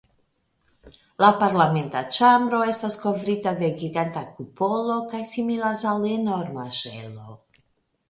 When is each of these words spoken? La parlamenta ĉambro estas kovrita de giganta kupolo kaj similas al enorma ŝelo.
La 1.23 1.27
parlamenta 1.43 2.01
ĉambro 2.17 2.63
estas 2.73 2.97
kovrita 3.03 3.55
de 3.61 3.71
giganta 3.85 4.27
kupolo 4.41 4.99
kaj 5.15 5.25
similas 5.37 5.89
al 5.95 6.13
enorma 6.19 6.71
ŝelo. 6.85 7.41